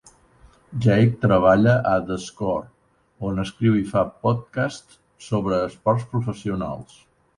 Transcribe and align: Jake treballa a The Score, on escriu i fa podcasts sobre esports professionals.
Jake 0.85 1.19
treballa 1.25 1.75
a 1.89 1.91
The 2.07 2.17
Score, 2.23 2.65
on 3.29 3.43
escriu 3.43 3.77
i 3.83 3.83
fa 3.91 4.03
podcasts 4.25 4.99
sobre 5.31 5.61
esports 5.67 6.09
professionals. 6.15 6.99